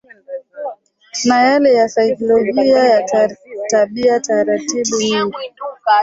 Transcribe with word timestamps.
na 1.27 1.39
yale 1.49 1.73
ya 1.73 1.87
saikolojia 1.89 2.83
ya 2.83 3.09
tabia 3.71 4.19
taratibu 4.19 5.01
nyingi 5.01 5.37